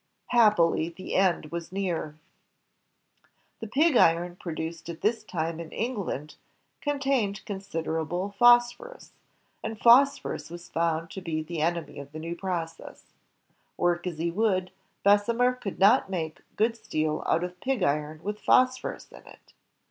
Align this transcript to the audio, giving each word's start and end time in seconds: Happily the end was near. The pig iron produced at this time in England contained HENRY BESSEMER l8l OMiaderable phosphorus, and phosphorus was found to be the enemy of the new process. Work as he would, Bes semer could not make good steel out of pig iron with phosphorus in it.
Happily 0.29 0.89
the 0.89 1.13
end 1.13 1.51
was 1.51 1.71
near. 1.71 2.17
The 3.59 3.67
pig 3.67 3.95
iron 3.95 4.35
produced 4.35 4.89
at 4.89 5.01
this 5.01 5.23
time 5.23 5.59
in 5.59 5.71
England 5.71 6.37
contained 6.81 7.41
HENRY 7.45 7.59
BESSEMER 7.59 7.83
l8l 7.83 7.85
OMiaderable 8.09 8.33
phosphorus, 8.35 9.11
and 9.63 9.79
phosphorus 9.79 10.49
was 10.49 10.69
found 10.69 11.11
to 11.11 11.21
be 11.21 11.43
the 11.43 11.61
enemy 11.61 11.99
of 11.99 12.13
the 12.13 12.19
new 12.19 12.35
process. 12.35 13.13
Work 13.77 14.07
as 14.07 14.17
he 14.17 14.31
would, 14.31 14.71
Bes 15.03 15.23
semer 15.27 15.61
could 15.61 15.77
not 15.77 16.09
make 16.09 16.39
good 16.55 16.75
steel 16.75 17.21
out 17.27 17.43
of 17.43 17.59
pig 17.59 17.83
iron 17.83 18.23
with 18.23 18.39
phosphorus 18.41 19.07
in 19.11 19.27
it. 19.27 19.53